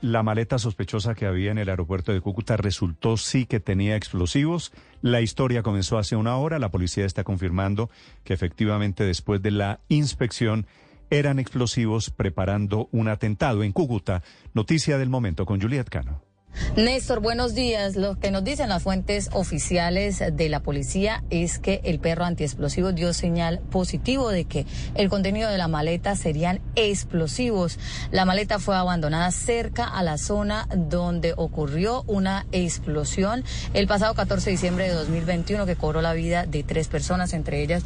[0.00, 4.72] la maleta sospechosa que había en el aeropuerto de Cúcuta resultó sí que tenía explosivos.
[5.00, 6.58] La historia comenzó hace una hora.
[6.58, 7.88] La policía está confirmando
[8.24, 10.66] que efectivamente después de la inspección
[11.08, 14.24] eran explosivos preparando un atentado en Cúcuta.
[14.54, 16.33] Noticia del momento con Juliet Cano.
[16.76, 17.96] Néstor, buenos días.
[17.96, 22.92] Lo que nos dicen las fuentes oficiales de la policía es que el perro antiexplosivo
[22.92, 27.78] dio señal positivo de que el contenido de la maleta serían explosivos.
[28.10, 34.46] La maleta fue abandonada cerca a la zona donde ocurrió una explosión el pasado 14
[34.46, 37.84] de diciembre de 2021 que cobró la vida de tres personas, entre ellas.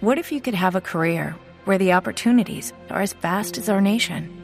[0.00, 3.80] What if you could have a career where the opportunities are as vast as our
[3.80, 4.43] nation?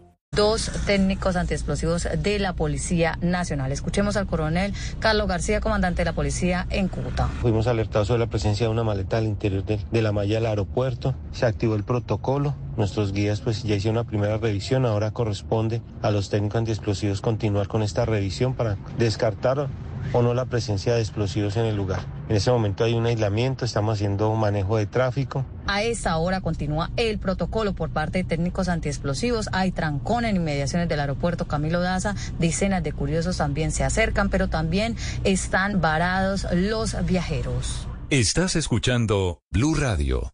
[0.33, 3.73] dos técnicos antiexplosivos de la Policía Nacional.
[3.73, 7.27] Escuchemos al coronel Carlos García, comandante de la policía en Cúcuta.
[7.41, 10.45] Fuimos alertados sobre la presencia de una maleta al interior de, de, la malla del
[10.45, 11.15] aeropuerto.
[11.33, 12.55] Se activó el protocolo.
[12.77, 14.85] Nuestros guías pues ya hicieron una primera revisión.
[14.85, 19.67] Ahora corresponde a los técnicos antiexplosivos continuar con esta revisión para descartar
[20.13, 22.05] o no la presencia de explosivos en el lugar.
[22.29, 25.45] En ese momento hay un aislamiento, estamos haciendo un manejo de tráfico.
[25.67, 29.49] A esta hora continúa el protocolo por parte de técnicos antiexplosivos.
[29.51, 32.15] Hay trancón en inmediaciones del aeropuerto Camilo Daza.
[32.39, 37.87] Decenas de curiosos también se acercan, pero también están varados los viajeros.
[38.09, 40.33] Estás escuchando Blue Radio.